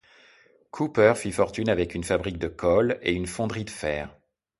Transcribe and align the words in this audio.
Cooper 0.71 1.13
fit 1.15 1.31
fortune 1.31 1.69
avec 1.69 1.93
une 1.93 2.03
fabrique 2.03 2.39
de 2.39 2.47
colle, 2.47 2.97
et 3.03 3.13
une 3.13 3.27
fonderie 3.27 3.65
de 3.65 3.69
fer. 3.69 4.17